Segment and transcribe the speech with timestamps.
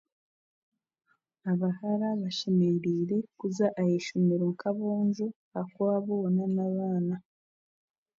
[1.51, 7.15] Abahara bashemereire kuza aha ishomero nk'aboojo ahabwokuba boona n'abaana